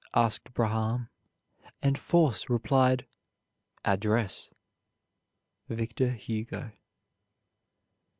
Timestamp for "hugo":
6.13-6.71